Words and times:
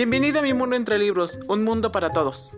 Bienvenido 0.00 0.38
a 0.38 0.42
mi 0.42 0.54
mundo 0.54 0.76
entre 0.76 0.96
libros, 0.98 1.38
un 1.46 1.62
mundo 1.62 1.92
para 1.92 2.10
todos. 2.10 2.56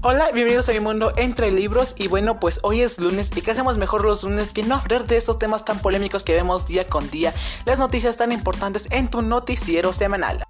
Hola, 0.00 0.30
bienvenidos 0.32 0.68
a 0.68 0.72
mi 0.74 0.78
mundo 0.78 1.12
entre 1.16 1.50
libros 1.50 1.96
y 1.98 2.06
bueno, 2.06 2.38
pues 2.38 2.60
hoy 2.62 2.82
es 2.82 3.00
lunes 3.00 3.32
y 3.34 3.42
qué 3.42 3.50
hacemos 3.50 3.78
mejor 3.78 4.04
los 4.04 4.22
lunes 4.22 4.50
que 4.50 4.62
no 4.62 4.76
hablar 4.76 5.08
de 5.08 5.16
estos 5.16 5.38
temas 5.40 5.64
tan 5.64 5.80
polémicos 5.80 6.22
que 6.22 6.34
vemos 6.34 6.68
día 6.68 6.86
con 6.86 7.10
día, 7.10 7.34
las 7.64 7.80
noticias 7.80 8.16
tan 8.16 8.30
importantes 8.30 8.86
en 8.92 9.08
tu 9.08 9.22
noticiero 9.22 9.92
semanal. 9.92 10.44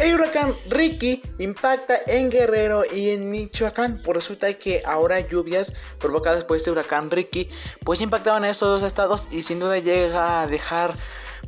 El 0.00 0.14
huracán 0.14 0.54
Ricky 0.70 1.20
impacta 1.38 1.94
en 2.06 2.30
Guerrero 2.30 2.84
y 2.90 3.10
en 3.10 3.28
Michoacán. 3.28 4.00
Por 4.00 4.16
resulta 4.16 4.50
que 4.54 4.80
ahora 4.86 5.20
lluvias 5.20 5.74
provocadas 5.98 6.44
por 6.44 6.56
este 6.56 6.70
huracán 6.70 7.10
Ricky 7.10 7.50
pues 7.84 8.00
impactaban 8.00 8.44
a 8.44 8.48
esos 8.48 8.80
dos 8.80 8.88
estados 8.88 9.28
y 9.30 9.42
sin 9.42 9.60
duda 9.60 9.76
llega 9.76 10.40
a 10.40 10.46
dejar 10.46 10.94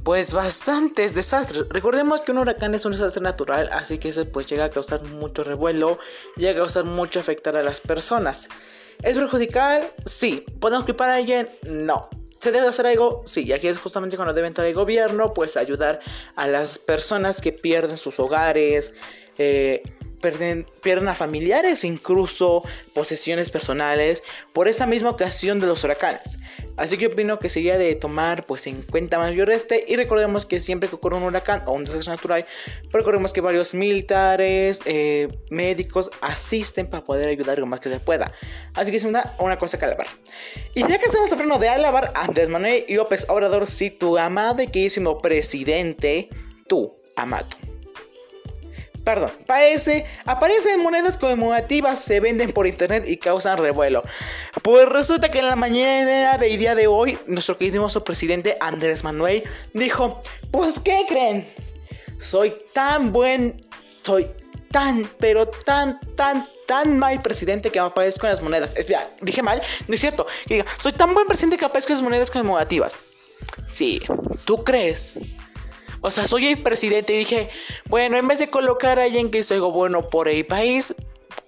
pues 0.02 0.34
bastantes 0.34 1.14
desastres. 1.14 1.64
Recordemos 1.70 2.20
que 2.20 2.32
un 2.32 2.38
huracán 2.38 2.74
es 2.74 2.84
un 2.84 2.92
desastre 2.92 3.22
natural, 3.22 3.70
así 3.72 3.96
que 3.96 4.10
eso 4.10 4.28
pues 4.28 4.44
llega 4.44 4.66
a 4.66 4.70
causar 4.70 5.02
mucho 5.02 5.44
revuelo, 5.44 5.98
llega 6.36 6.52
a 6.52 6.56
causar 6.56 6.84
mucho 6.84 7.20
afectar 7.20 7.56
a 7.56 7.62
las 7.62 7.80
personas. 7.80 8.50
¿Es 9.02 9.16
perjudicial? 9.16 9.90
Sí. 10.04 10.44
¿Podemos 10.60 10.84
culpar 10.84 11.08
a 11.08 11.14
alguien? 11.14 11.48
No. 11.62 12.10
¿Se 12.42 12.50
debe 12.50 12.66
hacer 12.66 12.88
algo? 12.88 13.22
Sí, 13.24 13.44
y 13.44 13.52
aquí 13.52 13.68
es 13.68 13.78
justamente 13.78 14.16
cuando 14.16 14.34
debe 14.34 14.48
entrar 14.48 14.66
el 14.66 14.74
gobierno, 14.74 15.32
pues 15.32 15.56
ayudar 15.56 16.00
a 16.34 16.48
las 16.48 16.80
personas 16.80 17.40
que 17.40 17.52
pierden 17.52 17.96
sus 17.96 18.18
hogares, 18.18 18.94
eh, 19.38 19.84
pierden, 20.22 21.08
a 21.08 21.14
familiares, 21.14 21.84
incluso 21.84 22.62
posesiones 22.94 23.50
personales, 23.50 24.22
por 24.54 24.68
esta 24.68 24.86
misma 24.86 25.10
ocasión 25.10 25.60
de 25.60 25.66
los 25.66 25.84
huracanes. 25.84 26.38
Así 26.76 26.96
que 26.96 27.08
opino 27.08 27.38
que 27.38 27.50
sería 27.50 27.76
de 27.76 27.94
tomar 27.94 28.46
pues 28.46 28.66
en 28.66 28.82
cuenta 28.82 29.18
mayor 29.18 29.50
este 29.50 29.84
y 29.86 29.96
recordemos 29.96 30.46
que 30.46 30.58
siempre 30.58 30.88
que 30.88 30.94
ocurre 30.94 31.16
un 31.16 31.24
huracán 31.24 31.62
o 31.66 31.72
un 31.72 31.84
desastre 31.84 32.12
natural, 32.12 32.46
recordemos 32.90 33.32
que 33.32 33.42
varios 33.42 33.74
militares, 33.74 34.80
eh, 34.86 35.28
médicos 35.50 36.10
asisten 36.22 36.86
para 36.88 37.04
poder 37.04 37.28
ayudar 37.28 37.58
lo 37.58 37.66
más 37.66 37.80
que 37.80 37.90
se 37.90 38.00
pueda. 38.00 38.32
Así 38.74 38.90
que 38.90 38.96
es 38.96 39.04
una, 39.04 39.34
una 39.38 39.58
cosa 39.58 39.78
que 39.78 39.84
alabar. 39.84 40.06
Y 40.74 40.80
ya 40.80 40.98
que 40.98 41.06
estamos 41.06 41.30
hablando 41.32 41.58
de 41.58 41.68
alabar 41.68 42.12
Andrés 42.14 42.48
Manuel 42.48 42.86
López 42.88 43.26
Obrador, 43.28 43.68
si 43.68 43.90
tu 43.90 44.16
amado 44.16 44.62
y 44.62 44.68
queridísimo 44.68 45.18
presidente, 45.18 46.30
tú, 46.68 46.96
amado 47.16 47.71
Perdón, 49.04 49.32
parece, 49.46 50.06
aparecen 50.26 50.80
monedas 50.80 51.16
conmemorativas, 51.16 51.98
se 51.98 52.20
venden 52.20 52.52
por 52.52 52.68
internet 52.68 53.04
y 53.06 53.16
causan 53.16 53.58
revuelo. 53.58 54.04
Pues 54.62 54.88
resulta 54.88 55.30
que 55.30 55.40
en 55.40 55.46
la 55.46 55.56
mañana 55.56 56.38
del 56.38 56.56
día 56.56 56.76
de 56.76 56.86
hoy, 56.86 57.18
nuestro 57.26 57.58
querido 57.58 57.88
presidente 58.04 58.56
Andrés 58.60 59.02
Manuel 59.02 59.42
dijo, 59.74 60.20
pues 60.52 60.78
¿qué 60.78 61.04
creen? 61.08 61.46
Soy 62.20 62.54
tan 62.72 63.12
buen, 63.12 63.60
soy 64.02 64.30
tan, 64.70 65.10
pero 65.18 65.48
tan, 65.48 65.98
tan, 66.14 66.48
tan 66.68 66.96
mal 66.96 67.20
presidente 67.22 67.70
que 67.70 67.80
aparezco 67.80 68.26
en 68.26 68.32
las 68.32 68.42
monedas. 68.42 68.72
Espera, 68.76 69.10
dije 69.20 69.42
mal, 69.42 69.60
no 69.88 69.94
es 69.94 70.00
cierto. 70.00 70.26
Diga, 70.46 70.64
soy 70.78 70.92
tan 70.92 71.12
buen 71.12 71.26
presidente 71.26 71.58
que 71.58 71.64
aparezco 71.64 71.92
en 71.92 71.98
las 71.98 72.02
monedas 72.04 72.30
conmemorativas. 72.30 73.02
Sí, 73.68 74.00
¿tú 74.44 74.62
crees? 74.62 75.18
O 76.02 76.10
sea, 76.10 76.26
soy 76.26 76.48
el 76.48 76.62
presidente 76.62 77.14
y 77.14 77.18
dije, 77.18 77.48
bueno, 77.88 78.18
en 78.18 78.28
vez 78.28 78.38
de 78.38 78.50
colocar 78.50 78.98
a 78.98 79.04
alguien 79.04 79.30
que 79.30 79.42
algo 79.50 79.70
bueno 79.70 80.08
por 80.10 80.28
el 80.28 80.44
país, 80.44 80.94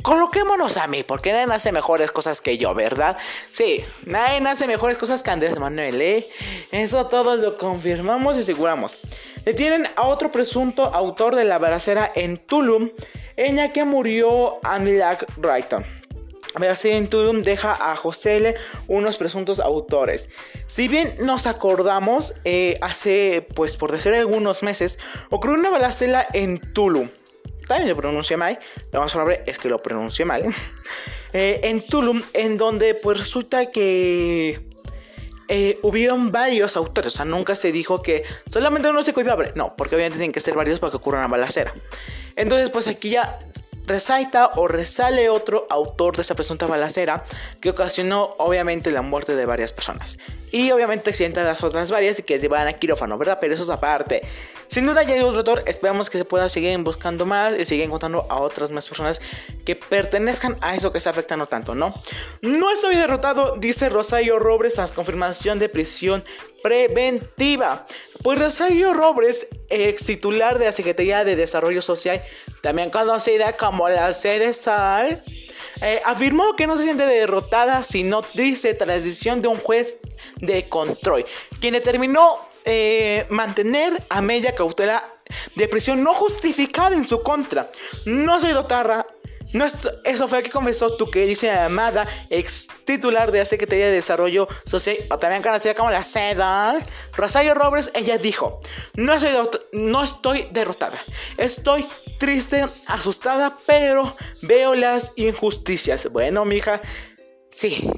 coloquémonos 0.02 0.76
a 0.76 0.86
mí, 0.86 1.02
porque 1.02 1.32
nadie 1.32 1.52
hace 1.52 1.72
mejores 1.72 2.12
cosas 2.12 2.40
que 2.40 2.56
yo, 2.56 2.72
¿verdad? 2.72 3.16
Sí, 3.50 3.84
nadie 4.06 4.46
hace 4.48 4.66
mejores 4.66 4.96
cosas 4.96 5.22
que 5.22 5.30
Andrés 5.30 5.58
Manuel, 5.58 6.00
¿eh? 6.00 6.28
Eso 6.70 7.06
todos 7.06 7.40
lo 7.40 7.58
confirmamos 7.58 8.36
y 8.36 8.40
aseguramos. 8.40 9.00
Detienen 9.44 9.88
a 9.96 10.06
otro 10.06 10.30
presunto 10.30 10.84
autor 10.94 11.34
de 11.34 11.44
la 11.44 11.58
balacera 11.58 12.10
en 12.14 12.36
Tulum, 12.38 12.90
ella 13.36 13.72
que 13.72 13.84
murió 13.84 14.60
Andy 14.62 14.98
Wrighton. 15.36 16.03
En 16.84 17.08
Tulum 17.08 17.42
deja 17.42 17.92
a 17.92 17.96
José 17.96 18.36
L. 18.36 18.54
unos 18.88 19.16
presuntos 19.18 19.60
autores. 19.60 20.28
Si 20.66 20.88
bien 20.88 21.14
nos 21.20 21.46
acordamos, 21.46 22.34
eh, 22.44 22.78
hace, 22.80 23.46
pues 23.54 23.76
por 23.76 23.92
decir 23.92 24.12
algunos 24.14 24.62
meses, 24.62 24.98
ocurrió 25.30 25.58
una 25.58 25.70
balacera 25.70 26.26
en 26.32 26.60
Tulum. 26.72 27.08
También 27.66 27.88
lo 27.88 27.96
pronuncié 27.96 28.36
mal, 28.36 28.58
lo 28.92 29.00
más 29.00 29.12
probable 29.12 29.42
es 29.46 29.58
que 29.58 29.68
lo 29.68 29.82
pronuncie 29.82 30.24
mal. 30.24 30.44
Eh, 31.36 31.62
en 31.64 31.84
Tulum, 31.84 32.22
en 32.32 32.56
donde 32.56 32.94
pues 32.94 33.18
resulta 33.18 33.72
que 33.72 34.60
eh, 35.48 35.78
hubieron 35.82 36.30
varios 36.30 36.76
autores, 36.76 37.12
o 37.12 37.16
sea, 37.16 37.24
nunca 37.24 37.56
se 37.56 37.72
dijo 37.72 38.02
que 38.02 38.22
solamente 38.50 38.88
uno 38.88 39.02
se 39.02 39.12
copiaba. 39.12 39.44
No, 39.56 39.74
porque 39.76 39.96
obviamente 39.96 40.18
tienen 40.18 40.30
que 40.30 40.38
ser 40.38 40.54
varios 40.54 40.78
para 40.78 40.92
que 40.92 40.96
ocurra 40.98 41.18
una 41.18 41.26
balacera. 41.26 41.74
Entonces, 42.36 42.70
pues 42.70 42.86
aquí 42.86 43.10
ya 43.10 43.38
resalta 43.86 44.50
o 44.56 44.68
resale 44.68 45.28
otro 45.28 45.66
autor 45.70 46.16
de 46.16 46.22
esa 46.22 46.34
presunta 46.34 46.66
balacera 46.66 47.24
que 47.60 47.70
ocasionó 47.70 48.34
obviamente 48.38 48.90
la 48.90 49.02
muerte 49.02 49.36
de 49.36 49.46
varias 49.46 49.72
personas. 49.72 50.18
Y 50.50 50.70
obviamente 50.70 51.10
accidenta 51.10 51.42
las 51.42 51.62
otras 51.62 51.90
varias 51.90 52.22
que 52.22 52.38
llevan 52.38 52.68
a 52.68 52.72
quirófano, 52.74 53.18
¿verdad? 53.18 53.38
Pero 53.40 53.54
eso 53.54 53.64
es 53.64 53.70
aparte. 53.70 54.22
Sin 54.68 54.86
duda 54.86 55.02
ya 55.02 55.14
hay 55.14 55.20
otro 55.20 55.38
autor, 55.38 55.64
esperamos 55.66 56.10
que 56.10 56.18
se 56.18 56.24
pueda 56.24 56.48
seguir 56.48 56.78
buscando 56.78 57.26
más 57.26 57.58
y 57.58 57.64
seguir 57.64 57.84
encontrando 57.84 58.26
a 58.30 58.36
otras 58.36 58.70
más 58.70 58.88
personas 58.88 59.20
que 59.64 59.76
pertenezcan 59.76 60.56
a 60.60 60.74
eso 60.74 60.92
que 60.92 61.00
se 61.00 61.08
afectando 61.08 61.46
tanto, 61.46 61.74
¿no? 61.74 61.94
No 62.40 62.70
estoy 62.70 62.96
derrotado, 62.96 63.56
dice 63.58 63.88
Rosario 63.88 64.38
Robles 64.38 64.74
tras 64.74 64.92
confirmación 64.92 65.58
de 65.58 65.68
prisión 65.68 66.24
preventiva. 66.62 67.86
Pues 68.24 68.38
Rosario 68.38 68.94
Robles, 68.94 69.48
ex 69.68 70.06
titular 70.06 70.58
de 70.58 70.64
la 70.64 70.72
Secretaría 70.72 71.24
de 71.24 71.36
Desarrollo 71.36 71.82
Social, 71.82 72.22
también 72.62 72.88
conocida 72.88 73.54
como 73.54 73.86
la 73.90 74.14
CDSAL, 74.14 75.22
eh, 75.82 76.00
afirmó 76.06 76.56
que 76.56 76.66
no 76.66 76.78
se 76.78 76.84
siente 76.84 77.04
derrotada, 77.04 77.82
sino 77.82 78.22
dice 78.32 78.72
tras 78.72 79.04
decisión 79.04 79.42
de 79.42 79.48
un 79.48 79.58
juez 79.58 79.98
de 80.36 80.70
control, 80.70 81.26
quien 81.60 81.74
determinó 81.74 82.38
eh, 82.64 83.26
mantener 83.28 84.02
a 84.08 84.22
media 84.22 84.54
cautela 84.54 85.04
de 85.56 85.68
prisión 85.68 86.02
no 86.02 86.14
justificada 86.14 86.96
en 86.96 87.04
su 87.04 87.22
contra. 87.22 87.70
No 88.06 88.40
soy 88.40 88.52
dotarra, 88.52 89.06
no, 89.52 89.66
eso 90.04 90.28
fue 90.28 90.38
lo 90.38 90.44
que 90.44 90.50
confesó 90.50 90.96
tu 90.96 91.10
dice 91.26 91.50
amada 91.50 92.08
ex 92.30 92.68
titular 92.84 93.30
de 93.30 93.40
la 93.40 93.44
Secretaría 93.44 93.86
de 93.86 93.92
Desarrollo 93.92 94.48
Social, 94.64 94.96
o 95.10 95.18
también 95.18 95.42
conocida 95.42 95.74
como 95.74 95.90
la 95.90 96.02
SEDA, 96.02 96.82
Rosario 97.12 97.54
Robles. 97.54 97.90
Ella 97.94 98.18
dijo: 98.18 98.60
no, 98.94 99.20
soy 99.20 99.30
no 99.72 100.02
estoy 100.02 100.46
derrotada, 100.50 100.98
estoy 101.36 101.86
triste, 102.18 102.68
asustada, 102.86 103.56
pero 103.66 104.16
veo 104.42 104.74
las 104.74 105.12
injusticias. 105.16 106.10
Bueno, 106.10 106.44
mija, 106.44 106.80
sí, 107.50 107.90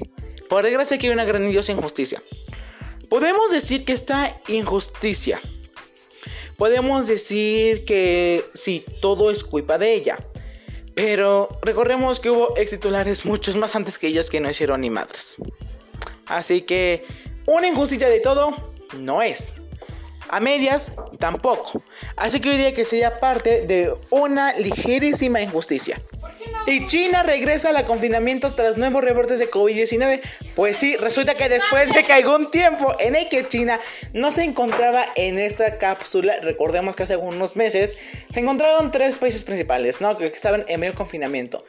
por 0.49 0.63
desgracia 0.63 0.97
que 0.97 1.07
hay 1.07 1.13
una 1.13 1.25
gran 1.25 1.47
injusticia. 1.47 2.21
Podemos 3.09 3.51
decir 3.51 3.85
que 3.85 3.93
esta 3.93 4.41
injusticia. 4.47 5.41
Podemos 6.57 7.05
decir 7.05 7.85
que 7.85 8.49
sí, 8.55 8.83
todo 8.99 9.29
es 9.29 9.43
culpa 9.43 9.77
de 9.77 9.93
ella. 9.93 10.17
Pero 10.97 11.49
recordemos 11.61 12.19
que 12.19 12.31
hubo 12.31 12.57
ex 12.57 12.71
titulares 12.71 13.23
muchos 13.23 13.55
más 13.55 13.75
antes 13.75 13.99
que 13.99 14.07
ellos 14.07 14.31
que 14.31 14.41
no 14.41 14.49
hicieron 14.49 14.81
ni 14.81 14.89
madres. 14.89 15.37
Así 16.25 16.61
que 16.61 17.05
una 17.45 17.67
injusticia 17.67 18.09
de 18.09 18.19
todo 18.19 18.55
no 18.97 19.21
es. 19.21 19.61
A 20.27 20.39
medias 20.39 20.93
tampoco. 21.19 21.83
Así 22.15 22.39
que 22.39 22.49
hoy 22.49 22.57
día 22.57 22.73
que 22.73 22.83
sería 22.83 23.19
parte 23.19 23.67
de 23.67 23.93
una 24.09 24.57
ligerísima 24.57 25.39
injusticia. 25.39 26.01
Y 26.69 26.85
China 26.85 27.23
regresa 27.23 27.69
al 27.69 27.85
confinamiento 27.85 28.53
tras 28.53 28.75
nuevos 28.77 29.01
reportes 29.01 29.39
de 29.39 29.49
COVID-19. 29.49 30.19
Pues 30.53 30.75
sí, 30.75 30.97
resulta 30.97 31.33
que 31.33 31.47
después 31.47 31.93
de 31.93 32.03
que 32.03 32.11
algún 32.11 32.51
tiempo 32.51 32.93
en 32.99 33.15
el 33.15 33.29
que 33.29 33.47
China 33.47 33.79
no 34.11 34.31
se 34.31 34.43
encontraba 34.43 35.05
en 35.15 35.39
esta 35.39 35.77
cápsula, 35.77 36.41
recordemos 36.41 36.97
que 36.97 37.03
hace 37.03 37.15
unos 37.15 37.55
meses 37.55 37.97
se 38.33 38.41
encontraron 38.41 38.91
tres 38.91 39.17
países 39.17 39.43
principales, 39.43 40.01
¿no? 40.01 40.17
Que 40.17 40.25
estaban 40.25 40.65
en 40.67 40.81
medio 40.81 40.93
confinamiento. 40.93 41.63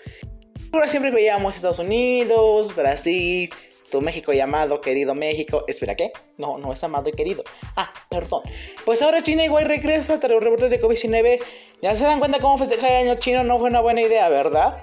Siempre 0.89 1.13
veíamos 1.13 1.55
Estados 1.55 1.79
Unidos, 1.79 2.75
Brasil, 2.75 3.51
tu 3.91 4.01
México 4.01 4.33
llamado 4.33 4.81
querido 4.81 5.15
México. 5.15 5.65
Espera, 5.67 5.95
¿qué? 5.95 6.13
No, 6.37 6.59
no 6.59 6.73
es 6.73 6.83
amado 6.85 7.09
y 7.09 7.13
querido. 7.13 7.45
Ah, 7.77 7.93
perdón. 8.09 8.43
Pues 8.85 9.03
ahora 9.03 9.23
China 9.23 9.45
igual 9.45 9.67
regresa 9.67 10.21
tras 10.21 10.33
los 10.33 10.43
reportes 10.43 10.71
de 10.71 10.81
COVID-19. 10.81 11.41
Ya 11.81 11.95
se 11.95 12.05
dan 12.05 12.19
cuenta 12.19 12.39
cómo 12.41 12.59
festejar 12.59 12.91
el 12.91 13.09
año 13.09 13.21
chino 13.21 13.45
no 13.45 13.59
fue 13.59 13.71
una 13.71 13.81
buena 13.81 14.03
idea, 14.03 14.29
¿verdad? 14.29 14.83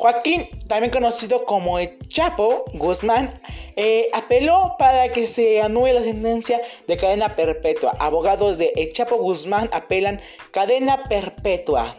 Joaquín, 0.00 0.48
también 0.66 0.90
conocido 0.90 1.44
como 1.44 1.78
el 1.78 1.98
Chapo 2.08 2.64
Guzmán, 2.72 3.38
eh, 3.76 4.08
apeló 4.14 4.76
para 4.78 5.10
que 5.10 5.26
se 5.26 5.60
anule 5.60 5.92
la 5.92 6.02
sentencia 6.02 6.62
de 6.86 6.96
cadena 6.96 7.36
perpetua. 7.36 7.94
Abogados 7.98 8.56
de 8.56 8.72
el 8.76 8.90
Chapo 8.94 9.16
Guzmán 9.16 9.68
apelan 9.72 10.22
cadena 10.52 11.04
perpetua. 11.04 11.96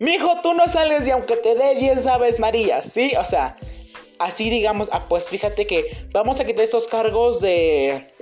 Mijo, 0.00 0.40
tú 0.42 0.54
no 0.54 0.66
sales 0.66 1.06
y 1.06 1.10
aunque 1.10 1.36
te 1.36 1.54
dé 1.54 1.76
10 1.76 2.04
aves 2.08 2.40
María, 2.40 2.82
¿sí? 2.82 3.12
O 3.16 3.24
sea, 3.24 3.56
así 4.18 4.50
digamos, 4.50 4.88
ah, 4.92 5.06
pues 5.08 5.28
fíjate 5.28 5.66
que 5.66 6.06
vamos 6.12 6.40
a 6.40 6.44
quitar 6.44 6.64
estos 6.64 6.88
cargos 6.88 7.40
de 7.40 8.12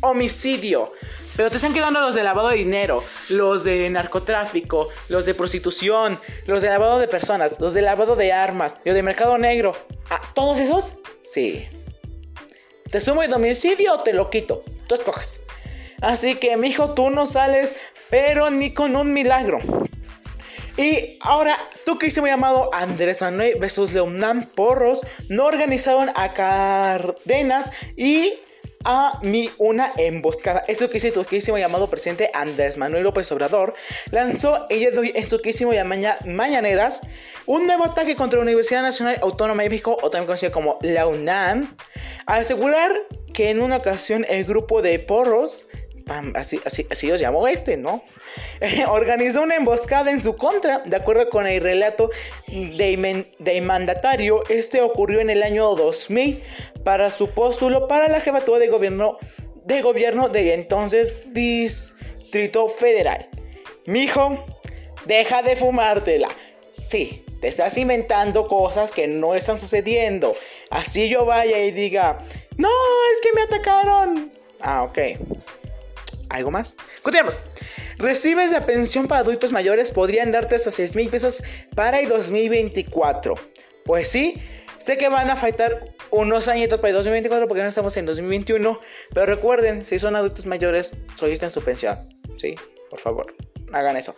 homicidio. 0.00 0.92
Pero 1.34 1.50
te 1.50 1.56
están 1.56 1.72
quedando 1.72 2.00
los 2.00 2.14
de 2.14 2.22
lavado 2.22 2.48
de 2.48 2.56
dinero, 2.56 3.02
los 3.30 3.64
de 3.64 3.88
narcotráfico, 3.88 4.88
los 5.08 5.24
de 5.24 5.34
prostitución, 5.34 6.18
los 6.46 6.60
de 6.60 6.68
lavado 6.68 6.98
de 6.98 7.08
personas, 7.08 7.58
los 7.58 7.72
de 7.72 7.80
lavado 7.80 8.16
de 8.16 8.32
armas, 8.32 8.76
los 8.84 8.94
de 8.94 9.02
mercado 9.02 9.38
negro. 9.38 9.74
¿A 10.10 10.16
ah, 10.16 10.22
todos 10.34 10.60
esos? 10.60 10.92
Sí. 11.22 11.66
¿Te 12.90 13.00
sumo 13.00 13.22
el 13.22 13.32
homicidio 13.32 13.94
o 13.94 13.98
te 13.98 14.12
lo 14.12 14.28
quito? 14.28 14.62
Tú 14.86 14.94
escoges. 14.94 15.40
Así 16.02 16.34
que, 16.34 16.56
mijo, 16.58 16.92
tú 16.92 17.08
no 17.08 17.24
sales, 17.24 17.74
pero 18.10 18.50
ni 18.50 18.74
con 18.74 18.94
un 18.96 19.14
milagro. 19.14 19.60
Y 20.76 21.18
ahora, 21.20 21.58
tú 21.84 21.98
que 21.98 22.08
llamado 22.10 22.70
Andrés 22.72 23.20
Manuel 23.20 23.58
versus 23.58 23.92
Leonam 23.92 24.46
Porros, 24.46 25.00
no 25.28 25.44
organizaron 25.46 26.10
a 26.14 26.32
Cardenas 26.32 27.70
y 27.96 28.34
a 28.84 29.18
mí 29.22 29.50
una 29.58 29.92
emboscada. 29.96 30.64
Eso 30.66 30.90
que 30.90 30.98
hizo 30.98 31.12
tu 31.12 31.24
querísimo 31.24 31.58
llamado 31.58 31.88
presidente 31.88 32.30
Andrés 32.34 32.76
Manuel 32.76 33.04
López 33.04 33.30
Obrador 33.32 33.74
lanzó 34.10 34.66
ella 34.70 34.90
en 34.92 35.30
su 35.30 35.40
querísimo 35.40 35.72
maña, 35.84 36.18
mañaneras 36.24 37.02
un 37.46 37.66
nuevo 37.66 37.84
ataque 37.84 38.16
contra 38.16 38.38
la 38.38 38.44
Universidad 38.44 38.82
Nacional 38.82 39.18
Autónoma 39.22 39.62
de 39.62 39.68
México, 39.68 39.98
o 40.02 40.10
también 40.10 40.26
conocida 40.26 40.50
como 40.50 40.78
la 40.82 41.06
UNAM, 41.06 41.76
al 42.26 42.40
asegurar 42.40 42.92
que 43.32 43.50
en 43.50 43.60
una 43.60 43.78
ocasión 43.78 44.24
el 44.28 44.44
grupo 44.44 44.82
de 44.82 44.98
porros 44.98 45.66
así, 46.34 46.60
así, 46.64 46.86
así 46.90 47.10
este, 47.48 47.76
¿no? 47.76 48.02
organizó 48.88 49.42
una 49.42 49.56
emboscada 49.56 50.10
en 50.10 50.22
su 50.22 50.36
contra, 50.36 50.82
de 50.84 50.96
acuerdo 50.96 51.28
con 51.28 51.46
el 51.46 51.62
relato 51.62 52.10
de, 52.48 53.62
mandatario. 53.62 54.42
Este 54.48 54.80
ocurrió 54.80 55.20
en 55.20 55.30
el 55.30 55.42
año 55.42 55.74
2000 55.74 56.42
para 56.84 57.10
su 57.10 57.30
póstulo 57.30 57.88
para 57.88 58.08
la 58.08 58.20
jefatura 58.20 58.58
de 58.58 58.68
gobierno 58.68 59.18
de 59.64 59.80
gobierno 59.80 60.28
de 60.28 60.54
entonces 60.54 61.12
Distrito 61.32 62.68
Federal. 62.68 63.28
Mijo, 63.86 64.44
deja 65.06 65.42
de 65.42 65.56
fumártela. 65.56 66.28
Sí, 66.82 67.24
te 67.40 67.48
estás 67.48 67.76
inventando 67.76 68.46
cosas 68.46 68.90
que 68.90 69.06
no 69.06 69.34
están 69.34 69.60
sucediendo. 69.60 70.34
Así 70.70 71.08
yo 71.08 71.24
vaya 71.24 71.58
y 71.58 71.70
diga, 71.70 72.18
no, 72.56 72.68
es 72.68 73.20
que 73.20 73.32
me 73.34 73.42
atacaron. 73.42 74.32
Ah, 74.60 74.82
ok. 74.84 74.98
¿Algo 76.32 76.50
más? 76.50 76.76
Continuamos. 77.02 77.40
Recibes 77.98 78.50
la 78.52 78.64
pensión 78.64 79.06
para 79.06 79.20
adultos 79.20 79.52
mayores, 79.52 79.90
podrían 79.90 80.32
darte 80.32 80.56
hasta 80.56 80.70
6 80.70 80.96
mil 80.96 81.08
pesos 81.10 81.42
para 81.74 82.00
el 82.00 82.08
2024. 82.08 83.34
Pues 83.84 84.08
sí, 84.08 84.40
sé 84.78 84.96
que 84.96 85.08
van 85.08 85.28
a 85.28 85.36
faltar 85.36 85.94
unos 86.10 86.48
añitos 86.48 86.80
para 86.80 86.88
el 86.88 86.94
2024 86.96 87.46
porque 87.46 87.62
no 87.62 87.68
estamos 87.68 87.96
en 87.98 88.06
2021. 88.06 88.80
Pero 89.12 89.26
recuerden, 89.26 89.84
si 89.84 89.98
son 89.98 90.16
adultos 90.16 90.46
mayores, 90.46 90.92
soliciten 91.16 91.50
su 91.50 91.62
pensión. 91.62 92.08
Sí, 92.36 92.54
por 92.88 92.98
favor, 92.98 93.34
hagan 93.72 93.98
eso. 93.98 94.16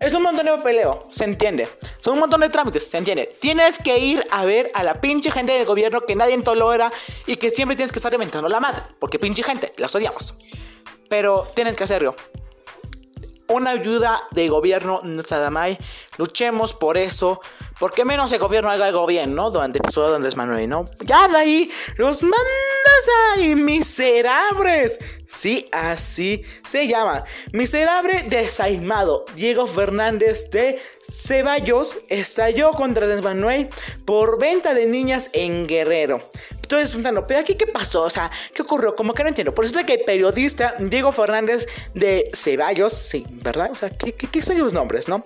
Es 0.00 0.12
un 0.12 0.22
montón 0.22 0.44
de 0.44 0.52
papeleo, 0.52 1.06
se 1.10 1.24
entiende. 1.24 1.68
Son 2.00 2.14
un 2.14 2.20
montón 2.20 2.40
de 2.42 2.50
trámites, 2.50 2.88
se 2.88 2.98
entiende. 2.98 3.34
Tienes 3.40 3.78
que 3.78 3.98
ir 3.98 4.26
a 4.30 4.44
ver 4.44 4.70
a 4.74 4.82
la 4.82 5.00
pinche 5.00 5.30
gente 5.30 5.52
del 5.52 5.64
gobierno 5.64 6.02
que 6.02 6.14
nadie 6.14 6.36
tolera 6.42 6.92
y 7.26 7.36
que 7.36 7.50
siempre 7.50 7.76
tienes 7.76 7.92
que 7.92 7.98
estar 7.98 8.12
inventando 8.12 8.48
la 8.48 8.60
madre. 8.60 8.82
Porque 8.98 9.18
pinche 9.18 9.42
gente, 9.42 9.72
la 9.78 9.86
odiamos. 9.86 10.34
Pero 11.08 11.46
tienen 11.54 11.74
que 11.74 11.84
hacerlo. 11.84 12.14
Una 13.48 13.70
ayuda 13.70 14.22
de 14.32 14.48
gobierno 14.48 15.00
nada 15.04 15.50
más. 15.50 15.76
Luchemos 16.18 16.74
por 16.74 16.96
eso. 16.98 17.40
Porque 17.78 18.04
menos 18.04 18.32
el 18.32 18.38
gobierno 18.38 18.70
haga 18.70 18.86
algo 18.86 19.06
bien, 19.06 19.34
¿no? 19.34 19.50
Durante 19.50 19.78
el 19.78 19.84
episodio 19.84 20.10
de 20.10 20.16
Andrés 20.16 20.36
Manuel, 20.36 20.68
¿no? 20.68 20.86
Ya 21.04 21.28
de 21.28 21.36
ahí 21.36 21.70
los 21.98 22.22
mandas 22.22 22.38
ahí, 23.34 23.54
miserables. 23.54 24.98
Sí, 25.28 25.68
así 25.72 26.42
se 26.64 26.86
llaman. 26.86 27.24
Miserable 27.52 28.24
desaimado. 28.28 29.26
Diego 29.34 29.66
Fernández 29.66 30.48
de 30.50 30.80
Ceballos 31.02 31.98
estalló 32.08 32.70
contra 32.70 33.04
Andrés 33.04 33.22
Manuel 33.22 33.68
por 34.04 34.38
venta 34.38 34.72
de 34.72 34.86
niñas 34.86 35.28
en 35.32 35.66
Guerrero. 35.66 36.30
Entonces, 36.66 36.90
preguntando, 36.90 37.26
¿pero 37.26 37.40
aquí 37.40 37.54
qué 37.54 37.66
pasó? 37.66 38.02
O 38.02 38.10
sea, 38.10 38.30
¿qué 38.52 38.62
ocurrió? 38.62 38.96
Como 38.96 39.14
que 39.14 39.22
no 39.22 39.28
entiendo. 39.28 39.54
Por 39.54 39.64
eso 39.64 39.78
es 39.78 39.86
que 39.86 39.94
el 39.94 40.04
periodista 40.04 40.74
Diego 40.80 41.12
Fernández 41.12 41.68
de 41.94 42.30
Ceballos, 42.34 42.92
sí, 42.92 43.24
¿verdad? 43.30 43.70
O 43.70 43.76
sea, 43.76 43.90
¿qué, 43.90 44.12
qué, 44.14 44.26
qué 44.26 44.42
son 44.42 44.58
los 44.58 44.72
nombres, 44.72 45.08
no? 45.08 45.24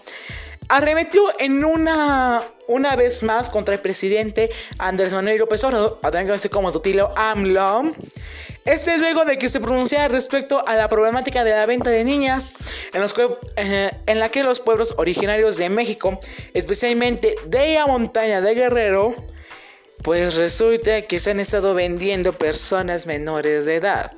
Arremetió 0.71 1.33
en 1.39 1.65
una, 1.65 2.43
una 2.69 2.97
vez 2.97 3.23
más 3.23 3.49
contra 3.49 3.75
el 3.75 3.81
presidente 3.81 4.51
Andrés 4.79 5.13
Manuel 5.13 5.37
López 5.37 5.63
Obrador, 5.65 5.99
también 6.01 6.39
como 6.51 6.73
tutilo 6.73 7.09
AMLO. 7.17 7.93
Este 8.65 8.97
luego 8.99 9.25
de 9.25 9.37
que 9.37 9.49
se 9.49 9.59
pronunciara 9.59 10.07
respecto 10.09 10.67
a 10.67 10.77
la 10.77 10.89
problemática 10.89 11.43
de 11.43 11.51
la 11.51 11.67
venta 11.67 11.91
de 11.91 12.05
niñas 12.05 12.53
en, 12.93 13.01
los, 13.01 13.15
eh, 13.57 13.91
en 14.07 14.21
la 14.21 14.29
que 14.29 14.45
los 14.45 14.61
pueblos 14.61 14.95
originarios 14.97 15.57
de 15.57 15.69
México, 15.71 16.21
especialmente 16.55 17.35
de 17.47 17.75
la 17.75 17.87
montaña 17.87 18.41
de 18.41 18.55
Guerrero, 18.55 19.17
pues 20.03 20.37
resulta 20.37 21.03
que 21.03 21.19
se 21.19 21.33
han 21.33 21.41
estado 21.41 21.75
vendiendo 21.75 22.33
personas 22.33 23.07
menores 23.07 23.67
de 23.67 23.77
edad, 23.77 24.13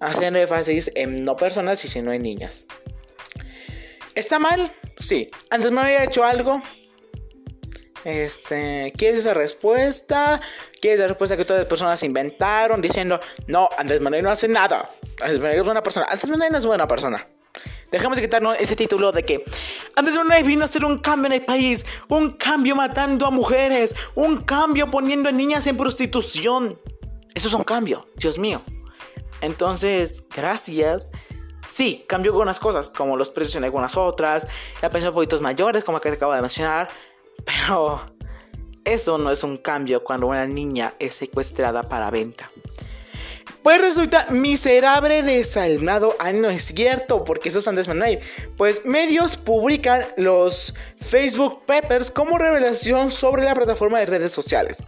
haciendo 0.00 0.38
énfasis 0.38 0.90
en 0.94 1.24
no 1.24 1.36
personas, 1.36 1.80
sino 1.80 2.12
en 2.12 2.22
niñas. 2.22 2.66
¿Está 4.20 4.38
mal? 4.38 4.70
Sí. 4.98 5.30
Antes 5.48 5.70
me 5.70 5.80
había 5.80 6.04
hecho 6.04 6.22
algo. 6.22 6.62
Este, 8.04 8.92
¿quieres 8.94 9.20
esa 9.20 9.32
respuesta? 9.32 10.42
¿Quieres 10.78 11.00
la 11.00 11.08
respuesta 11.08 11.38
que 11.38 11.46
todas 11.46 11.60
las 11.60 11.68
personas 11.68 12.02
inventaron 12.02 12.82
diciendo, 12.82 13.18
no, 13.46 13.70
Andrés 13.78 14.02
Manuel 14.02 14.22
no 14.22 14.30
hace 14.30 14.46
nada? 14.46 14.90
Andrés 15.22 15.38
Manuel 15.38 15.60
es 15.60 15.64
buena 15.64 15.82
persona. 15.82 16.04
Andrés 16.10 16.28
Manuel 16.28 16.52
no 16.52 16.58
es 16.58 16.66
buena 16.66 16.86
persona. 16.86 17.26
Dejamos 17.90 18.16
de 18.16 18.22
quitarnos 18.24 18.60
ese 18.60 18.76
título 18.76 19.10
de 19.10 19.22
que 19.22 19.42
Andrés 19.96 20.16
Manuel 20.16 20.44
vino 20.44 20.62
a 20.62 20.64
hacer 20.66 20.84
un 20.84 20.98
cambio 20.98 21.28
en 21.28 21.32
el 21.32 21.44
país, 21.46 21.86
un 22.08 22.32
cambio 22.32 22.76
matando 22.76 23.24
a 23.24 23.30
mujeres, 23.30 23.96
un 24.14 24.44
cambio 24.44 24.90
poniendo 24.90 25.30
a 25.30 25.32
niñas 25.32 25.66
en 25.66 25.78
prostitución. 25.78 26.78
Eso 27.34 27.48
es 27.48 27.54
un 27.54 27.64
cambio, 27.64 28.06
Dios 28.16 28.36
mío. 28.36 28.60
Entonces, 29.40 30.22
gracias. 30.28 31.10
Sí, 31.70 32.04
cambió 32.06 32.32
algunas 32.32 32.58
cosas, 32.58 32.90
como 32.90 33.16
los 33.16 33.30
precios 33.30 33.56
en 33.56 33.64
algunas 33.64 33.96
otras, 33.96 34.46
la 34.82 34.90
pensión 34.90 35.12
de 35.12 35.14
poquitos 35.14 35.40
mayores, 35.40 35.84
como 35.84 36.00
que 36.00 36.10
te 36.10 36.16
acabo 36.16 36.34
de 36.34 36.40
mencionar, 36.40 36.88
pero 37.44 38.02
eso 38.84 39.18
no 39.18 39.30
es 39.30 39.44
un 39.44 39.56
cambio 39.56 40.02
cuando 40.02 40.26
una 40.26 40.46
niña 40.46 40.92
es 40.98 41.14
secuestrada 41.14 41.84
para 41.84 42.10
venta. 42.10 42.50
Pues 43.62 43.78
resulta 43.78 44.26
miserable 44.30 45.22
desalmado. 45.22 46.16
Ah, 46.18 46.32
no 46.32 46.48
es 46.48 46.64
cierto, 46.64 47.24
porque 47.24 47.50
eso 47.50 47.58
es 47.58 47.68
Andrés 47.68 47.88
Manuel. 47.88 48.20
Pues 48.56 48.86
medios 48.86 49.36
publican 49.36 50.06
los 50.16 50.74
Facebook 50.98 51.66
Papers 51.66 52.10
como 52.10 52.38
revelación 52.38 53.10
sobre 53.10 53.44
la 53.44 53.54
plataforma 53.54 53.98
de 53.98 54.06
redes 54.06 54.32
sociales. 54.32 54.78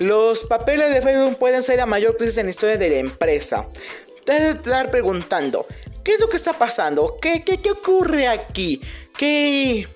Los 0.00 0.44
papeles 0.44 0.92
de 0.92 1.02
Facebook 1.02 1.38
pueden 1.38 1.62
ser 1.62 1.76
la 1.76 1.86
mayor 1.86 2.16
crisis 2.16 2.38
en 2.38 2.46
la 2.46 2.50
historia 2.50 2.76
de 2.76 2.90
la 2.90 2.96
empresa. 2.96 3.68
Te 4.24 4.48
estar 4.50 4.90
preguntando, 4.90 5.66
¿Qué 6.06 6.14
es 6.14 6.20
lo 6.20 6.28
que 6.28 6.36
está 6.36 6.52
pasando? 6.52 7.18
¿Qué, 7.20 7.42
qué, 7.42 7.60
qué 7.60 7.72
ocurre 7.72 8.28
aquí? 8.28 8.80
¿Qué, 9.18 9.88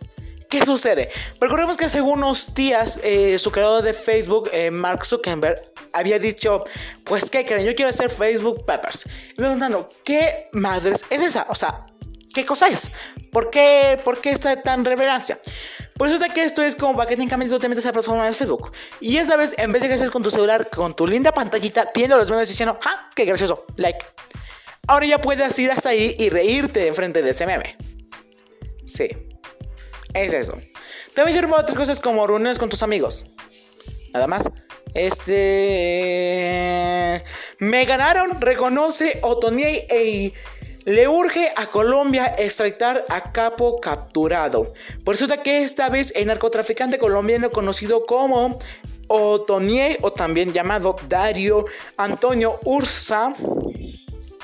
¿Qué 0.49 0.65
sucede? 0.67 1.09
Recordemos 1.41 1.77
que 1.77 1.85
hace 1.85 2.01
unos 2.01 2.53
días 2.53 2.99
eh, 3.05 3.39
su 3.39 3.53
creador 3.53 3.85
de 3.85 3.95
Facebook, 3.95 4.51
eh, 4.53 4.73
Mark 4.73 5.07
Zuckerberg, 5.07 5.63
había 5.93 6.19
dicho, 6.19 6.65
pues 7.05 7.31
qué 7.31 7.45
creen, 7.45 7.65
yo 7.65 7.77
quiero 7.77 7.91
hacer 7.91 8.11
Facebook 8.11 8.65
Peppers. 8.67 9.07
Y 9.07 9.41
me 9.41 9.45
preguntando, 9.45 9.89
¿qué 10.03 10.49
madres 10.51 11.05
es 11.11 11.23
esa? 11.23 11.47
O 11.49 11.55
sea, 11.55 11.87
¿qué 12.35 12.45
cosa 12.45 12.67
es? 12.67 12.91
¿Por 13.31 13.49
qué, 13.51 13.97
por 14.05 14.21
qué 14.21 14.31
está 14.31 14.61
tan 14.61 14.85
revelancia? 14.85 15.39
Por 15.97 16.09
eso 16.09 16.19
de 16.19 16.31
que 16.31 16.43
esto 16.43 16.61
es 16.61 16.75
como 16.75 16.97
para 16.97 17.09
que 17.09 17.15
técnicamente 17.15 17.55
tú 17.55 17.61
te 17.61 17.69
metes 17.69 17.85
a 17.85 17.91
la 17.91 17.93
plataforma 17.93 18.27
de 18.27 18.35
Facebook. 18.35 18.73
Y 19.01 19.19
esta 19.19 19.37
vez, 19.37 19.55
en 19.59 19.71
vez 19.71 19.81
de 19.81 19.87
que 19.87 19.95
estés 19.95 20.11
con 20.11 20.25
tu 20.25 20.31
celular, 20.33 20.71
con 20.71 20.93
tu 20.93 21.07
linda 21.07 21.31
pantallita, 21.31 21.89
viendo 21.95 22.17
los 22.17 22.29
memes 22.33 22.49
diciendo, 22.49 22.77
¡ah, 22.85 23.09
qué 23.15 23.27
gracioso! 23.27 23.65
Like. 23.77 24.05
Ahora 24.87 25.07
ya 25.07 25.21
puedes 25.21 25.59
ir 25.59 25.71
hasta 25.71 25.91
ahí 25.91 26.15
y 26.19 26.31
reírte 26.31 26.87
enfrente 26.87 27.23
de 27.23 27.31
ese 27.31 27.47
meme. 27.47 27.77
Sí, 28.87 29.09
es 30.15 30.33
eso. 30.33 30.59
También 31.15 31.39
sirve 31.39 31.53
otras 31.55 31.77
cosas 31.77 32.01
como 32.01 32.27
reuniones 32.27 32.59
con 32.59 32.69
tus 32.69 32.83
amigos. 32.83 33.25
Nada 34.13 34.27
más. 34.27 34.51
Este. 34.95 36.03
Me 37.59 37.85
ganaron, 37.85 38.41
reconoce 38.41 39.21
Otoniel 39.23 39.85
e 39.89 40.33
le 40.85 41.09
urge 41.09 41.53
a 41.55 41.67
Colombia 41.67 42.33
extraditar 42.39 43.05
a 43.09 43.33
capo 43.33 43.79
capturado. 43.81 44.73
Por 45.05 45.15
resulta 45.15 45.43
que 45.43 45.63
esta 45.63 45.89
vez 45.89 46.13
el 46.17 46.27
narcotraficante 46.27 46.99
colombiano 46.99 47.51
conocido 47.51 48.07
como 48.07 48.59
Otoniel 49.09 49.99
o 50.01 50.13
también 50.13 50.53
llamado 50.53 50.97
Dario 51.09 51.67
Antonio 51.97 52.59
Ursa 52.65 53.35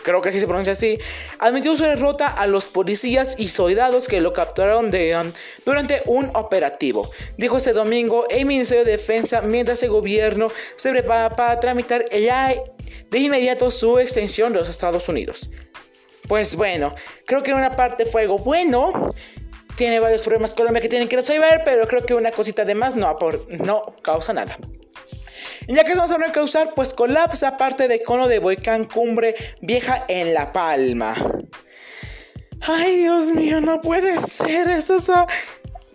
creo 0.06 0.22
que 0.22 0.28
así 0.28 0.38
se 0.38 0.46
pronuncia 0.46 0.72
así, 0.72 0.98
admitió 1.40 1.76
su 1.76 1.82
derrota 1.82 2.28
a 2.28 2.46
los 2.46 2.68
policías 2.68 3.34
y 3.38 3.48
soldados 3.48 4.06
que 4.06 4.20
lo 4.20 4.32
capturaron 4.32 4.92
de, 4.92 5.32
durante 5.64 6.02
un 6.06 6.30
operativo. 6.34 7.10
Dijo 7.36 7.56
este 7.56 7.72
domingo 7.72 8.24
el 8.30 8.46
Ministerio 8.46 8.84
de 8.84 8.92
Defensa 8.92 9.42
mientras 9.42 9.82
el 9.82 9.90
gobierno 9.90 10.52
se 10.76 10.90
prepara 10.90 11.34
para 11.34 11.58
tramitar 11.58 12.08
ya 12.10 12.54
de 13.10 13.18
inmediato 13.18 13.68
su 13.72 13.98
extensión 13.98 14.52
de 14.52 14.60
los 14.60 14.68
Estados 14.68 15.08
Unidos. 15.08 15.50
Pues 16.28 16.54
bueno, 16.54 16.94
creo 17.26 17.42
que 17.42 17.50
en 17.50 17.56
una 17.56 17.74
parte 17.74 18.04
fue 18.04 18.22
algo 18.22 18.38
bueno. 18.38 19.08
Tiene 19.74 19.98
varios 19.98 20.22
problemas 20.22 20.54
Colombia 20.54 20.80
que 20.80 20.88
tienen 20.88 21.08
que 21.08 21.16
resolver, 21.16 21.62
pero 21.64 21.86
creo 21.88 22.06
que 22.06 22.14
una 22.14 22.30
cosita 22.30 22.64
de 22.64 22.76
más 22.76 22.94
no, 22.94 23.18
no 23.48 23.96
causa 24.02 24.32
nada. 24.32 24.56
Y 25.68 25.74
ya 25.74 25.82
que 25.84 25.90
estamos 25.90 26.12
hablando 26.12 26.32
de 26.32 26.34
causar, 26.34 26.74
pues 26.74 26.94
colapsa 26.94 27.56
parte 27.56 27.88
de 27.88 28.02
cono 28.02 28.28
de 28.28 28.38
volcán 28.38 28.84
cumbre 28.84 29.34
vieja 29.60 30.04
en 30.08 30.32
La 30.32 30.52
Palma. 30.52 31.14
Ay, 32.60 32.96
Dios 32.96 33.32
mío, 33.32 33.60
no 33.60 33.80
puede 33.80 34.20
ser. 34.20 34.68
Esto 34.68 34.96
está... 34.96 35.26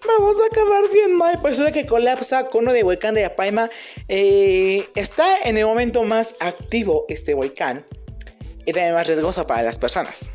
Vamos 0.05 0.37
a 0.41 0.45
acabar 0.45 0.89
bien 0.91 1.15
mal. 1.15 1.39
Eso 1.47 1.71
que 1.71 1.85
colapsa 1.85 2.47
cono 2.47 2.73
de 2.73 2.83
volcán 2.83 3.13
de 3.13 3.21
La 3.21 3.35
Palma. 3.35 3.69
Eh, 4.07 4.89
está 4.95 5.37
en 5.43 5.57
el 5.57 5.65
momento 5.65 6.03
más 6.03 6.35
activo 6.39 7.05
este 7.07 7.33
volcán. 7.33 7.85
Y 8.65 8.73
también 8.73 8.93
más 8.93 9.07
riesgoso 9.07 9.47
para 9.47 9.61
las 9.63 9.77
personas. 9.77 10.31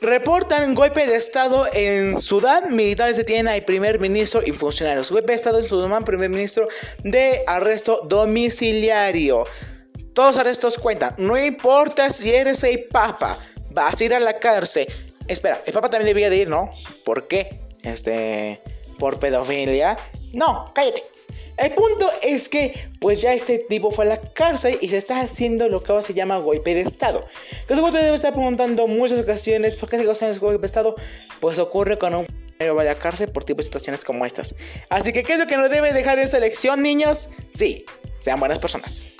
Reportan 0.00 0.74
golpe 0.74 1.06
de 1.06 1.16
Estado 1.16 1.66
en 1.74 2.18
Sudán. 2.18 2.74
Militares 2.74 3.18
detienen 3.18 3.48
al 3.48 3.62
primer 3.64 4.00
ministro 4.00 4.40
y 4.42 4.52
funcionarios. 4.52 5.10
Golpe 5.10 5.32
de 5.32 5.36
Estado 5.36 5.58
en 5.58 5.68
Sudán, 5.68 6.04
primer 6.04 6.30
ministro 6.30 6.68
de 7.04 7.42
arresto 7.46 8.00
domiciliario. 8.04 9.44
Todos 10.14 10.38
arrestos 10.38 10.78
cuentan. 10.78 11.14
No 11.18 11.36
importa 11.36 12.08
si 12.08 12.34
eres 12.34 12.64
el 12.64 12.84
papa, 12.84 13.40
vas 13.72 14.00
a 14.00 14.04
ir 14.04 14.14
a 14.14 14.20
la 14.20 14.38
cárcel. 14.38 14.86
Espera, 15.28 15.60
el 15.66 15.72
papa 15.74 15.90
también 15.90 16.06
debía 16.06 16.30
de 16.30 16.36
ir, 16.36 16.48
¿no? 16.48 16.70
¿Por 17.04 17.28
qué? 17.28 17.50
Este, 17.82 18.62
por 18.98 19.20
pedofilia. 19.20 19.98
No, 20.32 20.72
cállate. 20.74 21.04
El 21.60 21.72
punto 21.72 22.10
es 22.22 22.48
que, 22.48 22.88
pues 23.00 23.20
ya 23.20 23.34
este 23.34 23.58
tipo 23.58 23.90
fue 23.90 24.06
a 24.06 24.08
la 24.08 24.16
cárcel 24.16 24.78
y 24.80 24.88
se 24.88 24.96
está 24.96 25.20
haciendo 25.20 25.68
lo 25.68 25.82
que 25.82 25.92
ahora 25.92 26.02
se 26.02 26.14
llama 26.14 26.38
golpe 26.38 26.74
de 26.74 26.80
Estado. 26.80 27.26
Que 27.68 27.74
seguro 27.74 27.92
te 27.92 27.98
debe 27.98 28.14
estar 28.14 28.32
preguntando 28.32 28.86
muchas 28.86 29.20
ocasiones 29.20 29.76
por 29.76 29.90
qué 29.90 29.98
se 29.98 30.06
causa 30.06 30.32
golpe 30.38 30.62
de 30.62 30.66
Estado. 30.66 30.96
Pues 31.38 31.58
ocurre 31.58 31.98
cuando 31.98 32.20
un 32.20 32.26
va 32.68 32.82
a 32.82 32.84
la 32.84 32.94
cárcel 32.94 33.28
por 33.28 33.44
tipo 33.44 33.58
de 33.58 33.64
situaciones 33.64 34.04
como 34.04 34.24
estas. 34.24 34.54
Así 34.88 35.12
que, 35.12 35.22
¿qué 35.22 35.34
es 35.34 35.38
lo 35.38 35.46
que 35.46 35.58
nos 35.58 35.68
debe 35.68 35.92
dejar 35.92 36.18
esta 36.18 36.38
lección, 36.38 36.82
niños? 36.82 37.28
Sí, 37.52 37.84
sean 38.18 38.40
buenas 38.40 38.58
personas. 38.58 39.10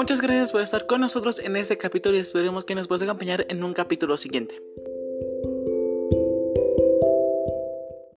Muchas 0.00 0.22
gracias 0.22 0.50
por 0.50 0.62
estar 0.62 0.86
con 0.86 1.02
nosotros 1.02 1.38
en 1.40 1.56
este 1.56 1.76
capítulo 1.76 2.16
y 2.16 2.20
esperemos 2.20 2.64
que 2.64 2.74
nos 2.74 2.88
puedas 2.88 3.02
acompañar 3.02 3.44
en 3.50 3.62
un 3.62 3.74
capítulo 3.74 4.16
siguiente. 4.16 4.54